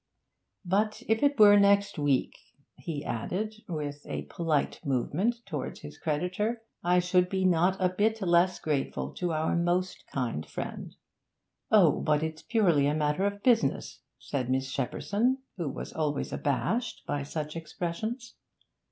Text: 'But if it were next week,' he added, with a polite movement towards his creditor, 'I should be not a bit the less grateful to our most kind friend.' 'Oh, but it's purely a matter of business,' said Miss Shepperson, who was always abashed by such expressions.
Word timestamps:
'But 0.65 1.03
if 1.07 1.21
it 1.21 1.39
were 1.39 1.59
next 1.59 1.99
week,' 1.99 2.39
he 2.75 3.05
added, 3.05 3.53
with 3.69 4.03
a 4.07 4.23
polite 4.31 4.79
movement 4.83 5.45
towards 5.45 5.81
his 5.81 5.99
creditor, 5.99 6.63
'I 6.83 6.97
should 6.97 7.29
be 7.29 7.45
not 7.45 7.77
a 7.79 7.87
bit 7.87 8.19
the 8.19 8.25
less 8.25 8.59
grateful 8.59 9.13
to 9.13 9.31
our 9.31 9.55
most 9.55 10.03
kind 10.11 10.43
friend.' 10.43 10.95
'Oh, 11.69 12.01
but 12.01 12.23
it's 12.23 12.41
purely 12.41 12.87
a 12.87 12.95
matter 12.95 13.27
of 13.27 13.43
business,' 13.43 13.99
said 14.17 14.49
Miss 14.49 14.71
Shepperson, 14.71 15.37
who 15.57 15.69
was 15.69 15.93
always 15.93 16.33
abashed 16.33 17.05
by 17.05 17.21
such 17.21 17.55
expressions. 17.55 18.33